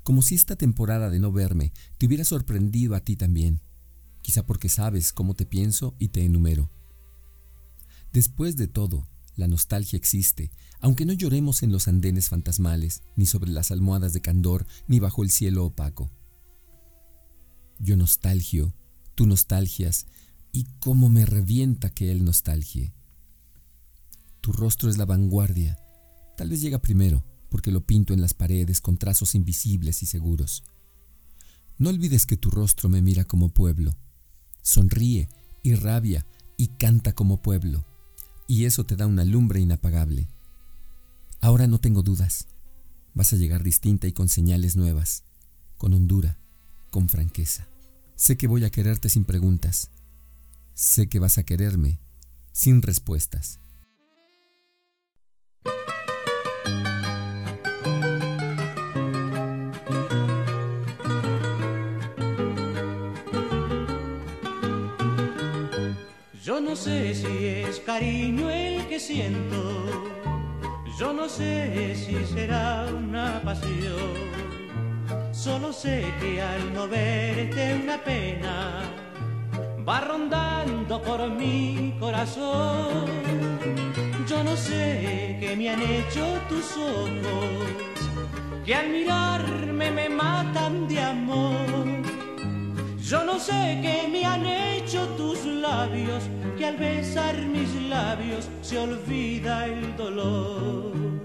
Como 0.02 0.20
si 0.20 0.34
esta 0.34 0.54
temporada 0.54 1.08
de 1.08 1.18
no 1.18 1.32
verme 1.32 1.72
te 1.96 2.04
hubiera 2.04 2.24
sorprendido 2.24 2.94
a 2.94 3.00
ti 3.00 3.16
también. 3.16 3.62
Quizá 4.20 4.44
porque 4.44 4.68
sabes 4.68 5.14
cómo 5.14 5.32
te 5.32 5.46
pienso 5.46 5.94
y 5.98 6.08
te 6.08 6.22
enumero. 6.22 6.70
Después 8.12 8.56
de 8.56 8.68
todo, 8.68 9.08
la 9.34 9.48
nostalgia 9.48 9.96
existe, 9.96 10.50
aunque 10.78 11.06
no 11.06 11.14
lloremos 11.14 11.62
en 11.62 11.72
los 11.72 11.88
andenes 11.88 12.28
fantasmales, 12.28 13.02
ni 13.16 13.24
sobre 13.24 13.50
las 13.50 13.70
almohadas 13.70 14.12
de 14.12 14.20
candor, 14.20 14.66
ni 14.88 15.00
bajo 15.00 15.22
el 15.22 15.30
cielo 15.30 15.64
opaco. 15.64 16.10
Yo 17.78 17.96
nostalgio, 17.96 18.74
tú 19.18 19.26
nostalgias, 19.26 20.06
y 20.52 20.68
cómo 20.78 21.08
me 21.08 21.26
revienta 21.26 21.90
que 21.90 22.12
él 22.12 22.24
nostalgie. 22.24 22.94
Tu 24.40 24.52
rostro 24.52 24.88
es 24.88 24.96
la 24.96 25.06
vanguardia. 25.06 25.76
Tal 26.36 26.50
vez 26.50 26.60
llega 26.60 26.78
primero, 26.78 27.24
porque 27.50 27.72
lo 27.72 27.84
pinto 27.84 28.14
en 28.14 28.20
las 28.20 28.32
paredes 28.32 28.80
con 28.80 28.96
trazos 28.96 29.34
invisibles 29.34 30.04
y 30.04 30.06
seguros. 30.06 30.62
No 31.78 31.90
olvides 31.90 32.26
que 32.26 32.36
tu 32.36 32.48
rostro 32.48 32.88
me 32.88 33.02
mira 33.02 33.24
como 33.24 33.48
pueblo. 33.48 33.96
Sonríe, 34.62 35.28
y 35.64 35.74
rabia 35.74 36.24
y 36.56 36.68
canta 36.68 37.12
como 37.12 37.42
pueblo. 37.42 37.84
Y 38.46 38.66
eso 38.66 38.86
te 38.86 38.94
da 38.94 39.08
una 39.08 39.24
lumbre 39.24 39.58
inapagable. 39.58 40.28
Ahora 41.40 41.66
no 41.66 41.80
tengo 41.80 42.04
dudas. 42.04 42.46
Vas 43.14 43.32
a 43.32 43.36
llegar 43.36 43.64
distinta 43.64 44.06
y 44.06 44.12
con 44.12 44.28
señales 44.28 44.76
nuevas, 44.76 45.24
con 45.76 45.92
hondura, 45.92 46.38
con 46.92 47.08
franqueza. 47.08 47.66
Sé 48.18 48.36
que 48.36 48.48
voy 48.48 48.64
a 48.64 48.70
quererte 48.70 49.08
sin 49.08 49.24
preguntas, 49.24 49.92
Sé 50.74 51.08
que 51.08 51.20
vas 51.20 51.38
a 51.38 51.44
quererme 51.44 52.00
sin 52.50 52.82
respuestas. 52.82 53.60
Yo 66.42 66.60
no 66.60 66.74
sé 66.74 67.14
si 67.14 67.46
es 67.46 67.78
cariño 67.86 68.50
el 68.50 68.88
que 68.88 68.98
siento, 68.98 69.84
yo 70.98 71.12
no 71.12 71.28
sé 71.28 71.94
si 71.94 72.26
será 72.34 72.86
una 72.92 73.40
pasión, 73.44 74.47
solo 75.38 75.72
sé 75.72 76.04
que 76.20 76.42
al 76.42 76.74
no 76.74 76.88
verte 76.88 77.78
una 77.80 77.96
pena 77.98 78.82
va 79.88 80.00
rondando 80.00 81.00
por 81.00 81.30
mi 81.30 81.94
corazón. 82.00 83.06
Yo 84.26 84.42
no 84.42 84.56
sé 84.56 85.36
qué 85.38 85.54
me 85.56 85.70
han 85.70 85.80
hecho 85.80 86.24
tus 86.48 86.76
ojos, 86.76 87.68
que 88.64 88.74
al 88.74 88.88
mirarme 88.90 89.92
me 89.92 90.08
matan 90.08 90.88
de 90.88 91.00
amor. 91.00 91.86
Yo 93.00 93.24
no 93.24 93.38
sé 93.38 93.78
qué 93.80 94.08
me 94.10 94.24
han 94.24 94.44
hecho 94.44 95.06
tus 95.16 95.44
labios, 95.44 96.24
que 96.58 96.66
al 96.66 96.76
besar 96.76 97.36
mis 97.36 97.72
labios 97.88 98.48
se 98.60 98.76
olvida 98.76 99.66
el 99.66 99.96
dolor. 99.96 101.17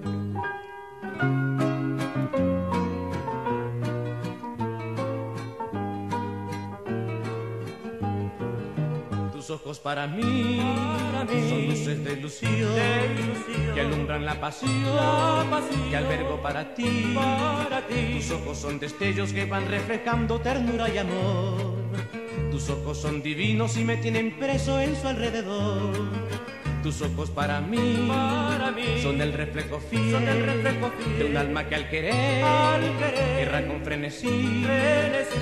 Ojos 9.50 9.80
para 9.80 10.08
mí, 10.08 10.60
son 11.50 11.68
luces 11.68 12.04
de 12.04 12.14
ilusión, 12.14 12.74
que 13.74 13.82
alumbran 13.82 14.26
la 14.26 14.40
pasión, 14.40 14.72
que 15.90 15.96
albergo 15.96 16.42
para 16.42 16.74
ti. 16.76 17.14
para 17.16 17.86
ti. 17.88 18.20
Tus 18.20 18.32
ojos 18.32 18.58
son 18.58 18.80
destellos 18.80 19.34
que 19.34 19.46
van 19.46 19.68
reflejando 19.68 20.40
ternura 20.40 20.90
y 20.90 20.98
amor. 20.98 21.76
Tus 22.52 22.70
ojos 22.70 22.98
son 22.98 23.22
divinos 23.24 23.78
y 23.78 23.84
me 23.84 23.98
tienen 23.98 24.38
preso 24.38 24.80
en 24.80 24.96
su 24.96 25.08
alrededor. 25.08 25.94
Tus 26.84 27.02
ojos 27.02 27.30
para 27.30 27.62
mí, 27.62 28.10
para 28.10 28.70
mí 28.72 29.02
son 29.02 29.22
el 29.22 29.32
reflejo 29.32 29.80
fiel, 29.80 30.12
son 30.12 30.28
el 30.28 30.46
reflejo 30.46 30.92
fiel 30.98 31.18
de 31.18 31.26
un 31.26 31.38
alma 31.38 31.64
que 31.70 31.76
al 31.76 31.90
querer, 31.90 32.44
al 32.44 32.98
querer 32.98 33.68
con 33.68 33.82
frenesí. 33.84 34.66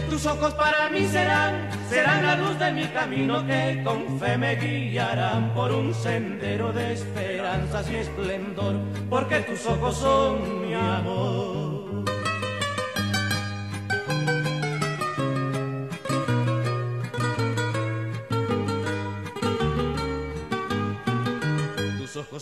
Tus 0.07 0.23
ojos 0.27 0.53
para 0.53 0.89
mí 0.89 1.07
serán, 1.07 1.67
serán 1.89 2.23
la 2.23 2.35
luz 2.35 2.59
de 2.59 2.71
mi 2.71 2.85
camino 2.89 3.43
que 3.47 3.81
con 3.83 4.19
fe 4.19 4.37
me 4.37 4.55
guiarán 4.55 5.53
por 5.55 5.71
un 5.71 5.95
sendero 5.95 6.71
de 6.73 6.93
esperanzas 6.93 7.89
y 7.89 7.95
esplendor, 7.95 8.75
porque 9.09 9.39
tus 9.39 9.65
ojos 9.65 9.97
son 9.97 10.67
mi 10.67 10.75
amor. 10.75 11.60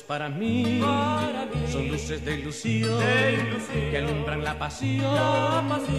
Para 0.03 0.29
mí, 0.29 0.81
son 1.71 1.88
luces 1.88 2.23
de 2.23 2.39
ilusión, 2.39 2.99
que 3.91 3.97
alumbran 3.97 4.43
la 4.43 4.57
pasión, 4.57 5.05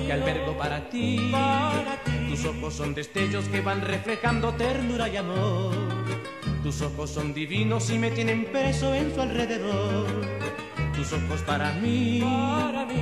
que 0.06 0.12
albergo 0.12 0.56
para 0.56 0.88
ti. 0.88 1.32
Tus 2.28 2.44
ojos 2.44 2.74
son 2.74 2.94
destellos 2.94 3.48
que 3.48 3.60
van 3.60 3.80
reflejando 3.80 4.52
ternura 4.54 5.08
y 5.08 5.16
amor. 5.16 5.74
Tus 6.62 6.82
ojos 6.82 7.10
son 7.10 7.34
divinos 7.34 7.90
y 7.90 7.98
me 7.98 8.10
tienen 8.10 8.44
preso 8.46 8.94
en 8.94 9.14
su 9.14 9.20
alrededor. 9.20 10.29
Tus 11.00 11.14
ojos 11.14 11.40
para 11.46 11.72
mí, 11.72 12.20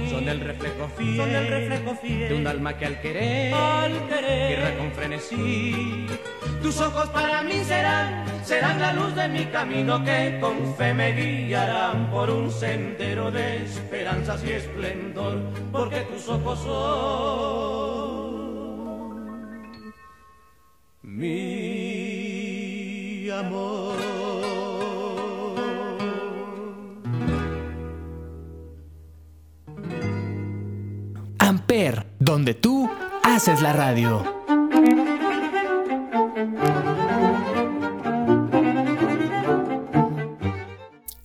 son, 0.09 0.29
el 0.29 0.39
reflejo 0.39 0.89
fiel, 0.97 1.35
el 1.35 1.49
reflejo 1.49 1.97
fiel 1.97 2.29
de 2.29 2.35
un 2.37 2.47
alma 2.47 2.79
que 2.79 2.87
al 2.87 3.01
querer, 3.01 3.53
al 3.53 4.07
querer 4.07 4.79
con 4.79 4.93
frenesí. 4.93 6.07
Tus 6.63 6.81
ojos 6.81 7.09
para 7.09 7.43
mí 7.43 7.55
serán, 7.65 8.25
serán 8.45 8.81
la 8.81 8.93
luz 8.93 9.17
de 9.17 9.27
mi 9.27 9.47
camino 9.47 10.05
que 10.05 10.39
con 10.41 10.77
fe 10.77 10.95
me 10.95 11.11
guiarán 11.11 12.09
por 12.09 12.31
un 12.31 12.53
sendero 12.53 13.33
de 13.33 13.65
esperanzas 13.65 14.45
y 14.45 14.53
esplendor, 14.53 15.41
porque 15.73 16.03
tus 16.03 16.29
ojos 16.29 16.61
son 16.61 16.79
mi 21.03 21.29
amor. 23.29 24.08
Donde 32.39 32.55
tú 32.55 32.89
haces 33.25 33.61
la 33.63 33.73
radio. 33.73 34.23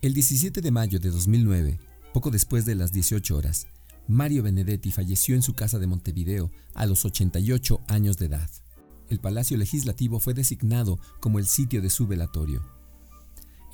El 0.02 0.12
17 0.12 0.60
de 0.60 0.70
mayo 0.72 0.98
de 0.98 1.10
2009, 1.10 1.78
poco 2.12 2.32
después 2.32 2.64
de 2.64 2.74
las 2.74 2.90
18 2.90 3.36
horas, 3.36 3.68
Mario 4.08 4.42
Benedetti 4.42 4.90
falleció 4.90 5.36
en 5.36 5.42
su 5.42 5.54
casa 5.54 5.78
de 5.78 5.86
Montevideo 5.86 6.50
a 6.74 6.84
los 6.84 7.04
88 7.04 7.80
años 7.86 8.18
de 8.18 8.26
edad. 8.26 8.50
El 9.08 9.20
Palacio 9.20 9.56
Legislativo 9.56 10.18
fue 10.18 10.34
designado 10.34 10.98
como 11.20 11.38
el 11.38 11.46
sitio 11.46 11.80
de 11.80 11.90
su 11.90 12.08
velatorio. 12.08 12.73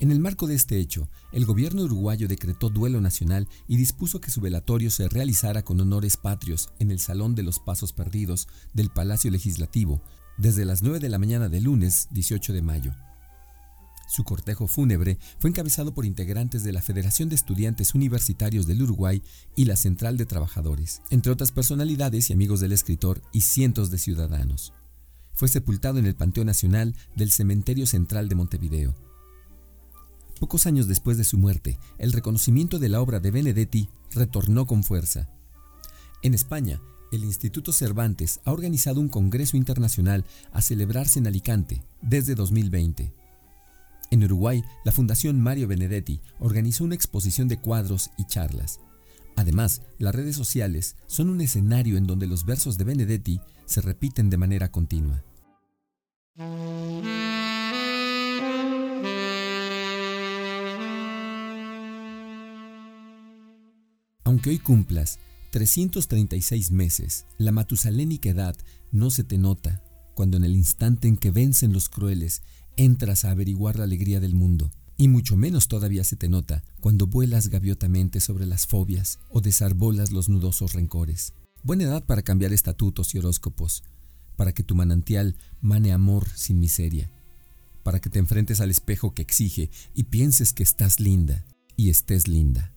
En 0.01 0.09
el 0.09 0.19
marco 0.19 0.47
de 0.47 0.55
este 0.55 0.79
hecho, 0.79 1.07
el 1.31 1.45
gobierno 1.45 1.83
uruguayo 1.83 2.27
decretó 2.27 2.71
duelo 2.71 3.01
nacional 3.01 3.47
y 3.67 3.77
dispuso 3.77 4.19
que 4.19 4.31
su 4.31 4.41
velatorio 4.41 4.89
se 4.89 5.07
realizara 5.07 5.61
con 5.61 5.79
honores 5.79 6.17
patrios 6.17 6.71
en 6.79 6.89
el 6.89 6.97
Salón 6.97 7.35
de 7.35 7.43
los 7.43 7.59
Pasos 7.59 7.93
Perdidos 7.93 8.47
del 8.73 8.89
Palacio 8.89 9.29
Legislativo, 9.29 10.01
desde 10.39 10.65
las 10.65 10.81
9 10.81 10.97
de 10.97 11.09
la 11.09 11.19
mañana 11.19 11.49
del 11.49 11.65
lunes 11.65 12.07
18 12.09 12.51
de 12.51 12.63
mayo. 12.63 12.95
Su 14.07 14.23
cortejo 14.23 14.67
fúnebre 14.67 15.19
fue 15.37 15.51
encabezado 15.51 15.93
por 15.93 16.07
integrantes 16.07 16.63
de 16.63 16.71
la 16.71 16.81
Federación 16.81 17.29
de 17.29 17.35
Estudiantes 17.35 17.93
Universitarios 17.93 18.65
del 18.65 18.81
Uruguay 18.81 19.21
y 19.55 19.65
la 19.65 19.75
Central 19.75 20.17
de 20.17 20.25
Trabajadores, 20.25 21.03
entre 21.11 21.31
otras 21.31 21.51
personalidades 21.51 22.31
y 22.31 22.33
amigos 22.33 22.59
del 22.59 22.71
escritor 22.71 23.21
y 23.33 23.41
cientos 23.41 23.91
de 23.91 23.99
ciudadanos. 23.99 24.73
Fue 25.35 25.47
sepultado 25.47 25.99
en 25.99 26.07
el 26.07 26.15
Panteón 26.15 26.47
Nacional 26.47 26.95
del 27.15 27.29
Cementerio 27.29 27.85
Central 27.85 28.29
de 28.29 28.35
Montevideo. 28.35 29.10
Pocos 30.41 30.65
años 30.65 30.87
después 30.87 31.19
de 31.19 31.23
su 31.23 31.37
muerte, 31.37 31.77
el 31.99 32.11
reconocimiento 32.11 32.79
de 32.79 32.89
la 32.89 32.99
obra 32.99 33.19
de 33.19 33.29
Benedetti 33.29 33.89
retornó 34.09 34.65
con 34.65 34.83
fuerza. 34.83 35.29
En 36.23 36.33
España, 36.33 36.81
el 37.11 37.23
Instituto 37.23 37.71
Cervantes 37.71 38.39
ha 38.43 38.51
organizado 38.51 39.01
un 39.01 39.07
Congreso 39.07 39.55
Internacional 39.55 40.25
a 40.51 40.63
celebrarse 40.63 41.19
en 41.19 41.27
Alicante 41.27 41.83
desde 42.01 42.33
2020. 42.33 43.13
En 44.09 44.23
Uruguay, 44.23 44.63
la 44.83 44.91
Fundación 44.91 45.39
Mario 45.39 45.67
Benedetti 45.67 46.21
organizó 46.39 46.85
una 46.85 46.95
exposición 46.95 47.47
de 47.47 47.57
cuadros 47.57 48.09
y 48.17 48.25
charlas. 48.25 48.79
Además, 49.35 49.83
las 49.99 50.15
redes 50.15 50.35
sociales 50.35 50.95
son 51.05 51.29
un 51.29 51.41
escenario 51.41 51.97
en 51.97 52.07
donde 52.07 52.25
los 52.25 52.45
versos 52.45 52.79
de 52.79 52.83
Benedetti 52.85 53.41
se 53.67 53.81
repiten 53.81 54.31
de 54.31 54.37
manera 54.37 54.71
continua. 54.71 55.23
Aunque 64.31 64.49
hoy 64.49 64.59
cumplas 64.59 65.19
336 65.49 66.71
meses, 66.71 67.25
la 67.37 67.51
matusalénica 67.51 68.29
edad 68.29 68.55
no 68.93 69.09
se 69.09 69.25
te 69.25 69.37
nota 69.37 69.83
cuando 70.15 70.37
en 70.37 70.45
el 70.45 70.55
instante 70.55 71.09
en 71.09 71.17
que 71.17 71.31
vencen 71.31 71.73
los 71.73 71.89
crueles 71.89 72.41
entras 72.77 73.25
a 73.25 73.31
averiguar 73.31 73.77
la 73.77 73.83
alegría 73.83 74.21
del 74.21 74.33
mundo, 74.33 74.71
y 74.95 75.09
mucho 75.09 75.35
menos 75.35 75.67
todavía 75.67 76.05
se 76.05 76.15
te 76.15 76.29
nota 76.29 76.63
cuando 76.79 77.07
vuelas 77.07 77.49
gaviotamente 77.49 78.21
sobre 78.21 78.45
las 78.45 78.67
fobias 78.67 79.19
o 79.31 79.41
desarbolas 79.41 80.11
los 80.11 80.29
nudosos 80.29 80.71
rencores. 80.71 81.33
Buena 81.61 81.83
edad 81.83 82.05
para 82.05 82.21
cambiar 82.21 82.53
estatutos 82.53 83.13
y 83.13 83.17
horóscopos, 83.17 83.83
para 84.37 84.53
que 84.53 84.63
tu 84.63 84.75
manantial 84.75 85.35
mane 85.59 85.91
amor 85.91 86.25
sin 86.35 86.61
miseria, 86.61 87.11
para 87.83 87.99
que 87.99 88.09
te 88.09 88.19
enfrentes 88.19 88.61
al 88.61 88.71
espejo 88.71 89.13
que 89.13 89.23
exige 89.23 89.69
y 89.93 90.03
pienses 90.03 90.53
que 90.53 90.63
estás 90.63 91.01
linda 91.01 91.43
y 91.75 91.89
estés 91.89 92.29
linda. 92.29 92.71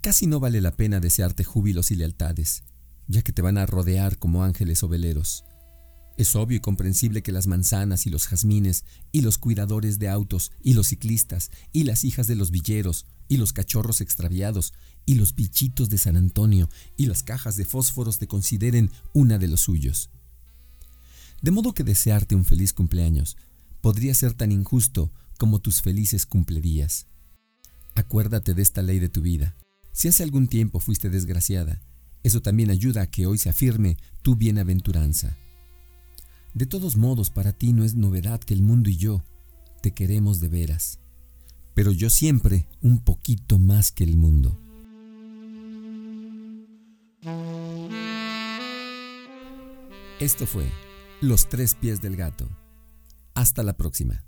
Casi 0.00 0.26
no 0.26 0.38
vale 0.38 0.60
la 0.60 0.72
pena 0.72 1.00
desearte 1.00 1.42
júbilos 1.42 1.90
y 1.90 1.96
lealtades, 1.96 2.62
ya 3.08 3.22
que 3.22 3.32
te 3.32 3.42
van 3.42 3.58
a 3.58 3.66
rodear 3.66 4.18
como 4.18 4.44
ángeles 4.44 4.82
o 4.82 4.88
veleros. 4.88 5.44
Es 6.16 6.34
obvio 6.36 6.56
y 6.56 6.60
comprensible 6.60 7.22
que 7.22 7.32
las 7.32 7.46
manzanas 7.46 8.06
y 8.06 8.10
los 8.10 8.26
jazmines 8.26 8.84
y 9.12 9.20
los 9.20 9.38
cuidadores 9.38 9.98
de 9.98 10.08
autos 10.08 10.52
y 10.62 10.74
los 10.74 10.88
ciclistas 10.88 11.50
y 11.72 11.84
las 11.84 12.04
hijas 12.04 12.26
de 12.26 12.36
los 12.36 12.50
villeros 12.50 13.06
y 13.28 13.36
los 13.36 13.52
cachorros 13.52 14.00
extraviados 14.00 14.72
y 15.04 15.14
los 15.14 15.34
bichitos 15.34 15.90
de 15.90 15.98
San 15.98 16.16
Antonio 16.16 16.68
y 16.96 17.06
las 17.06 17.22
cajas 17.22 17.56
de 17.56 17.64
fósforos 17.64 18.18
te 18.18 18.26
consideren 18.26 18.90
una 19.12 19.38
de 19.38 19.48
los 19.48 19.60
suyos. 19.60 20.10
De 21.42 21.50
modo 21.50 21.72
que 21.72 21.84
desearte 21.84 22.34
un 22.34 22.44
feliz 22.44 22.72
cumpleaños 22.72 23.36
podría 23.80 24.14
ser 24.14 24.34
tan 24.34 24.52
injusto 24.52 25.12
como 25.38 25.60
tus 25.60 25.82
felices 25.82 26.26
cumplerías. 26.26 27.06
Acuérdate 27.94 28.54
de 28.54 28.62
esta 28.62 28.82
ley 28.82 28.98
de 28.98 29.08
tu 29.08 29.22
vida. 29.22 29.56
Si 29.98 30.06
hace 30.06 30.22
algún 30.22 30.46
tiempo 30.46 30.78
fuiste 30.78 31.10
desgraciada, 31.10 31.82
eso 32.22 32.40
también 32.40 32.70
ayuda 32.70 33.02
a 33.02 33.10
que 33.10 33.26
hoy 33.26 33.36
se 33.36 33.48
afirme 33.48 33.96
tu 34.22 34.36
bienaventuranza. 34.36 35.36
De 36.54 36.66
todos 36.66 36.96
modos, 36.96 37.30
para 37.30 37.52
ti 37.52 37.72
no 37.72 37.82
es 37.82 37.96
novedad 37.96 38.38
que 38.38 38.54
el 38.54 38.62
mundo 38.62 38.90
y 38.90 38.96
yo 38.96 39.24
te 39.82 39.90
queremos 39.90 40.38
de 40.38 40.50
veras, 40.50 41.00
pero 41.74 41.90
yo 41.90 42.10
siempre 42.10 42.68
un 42.80 43.00
poquito 43.00 43.58
más 43.58 43.90
que 43.90 44.04
el 44.04 44.16
mundo. 44.16 44.56
Esto 50.20 50.46
fue 50.46 50.70
Los 51.20 51.48
tres 51.48 51.74
pies 51.74 52.00
del 52.00 52.14
gato. 52.14 52.48
Hasta 53.34 53.64
la 53.64 53.76
próxima. 53.76 54.27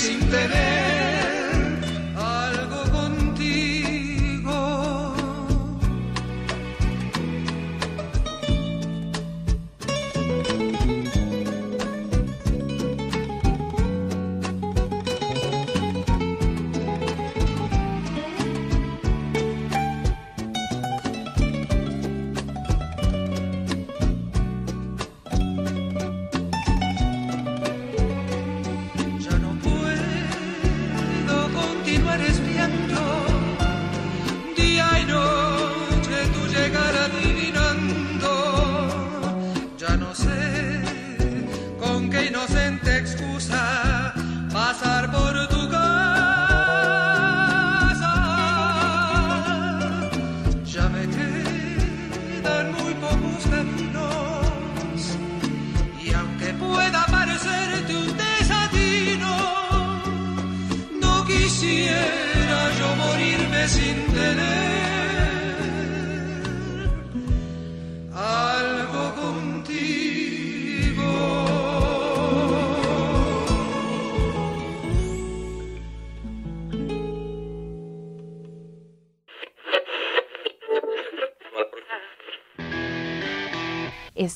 sin 0.00 0.18
tener 0.30 0.89